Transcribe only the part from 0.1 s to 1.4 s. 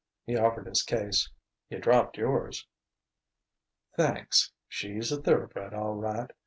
He offered his case.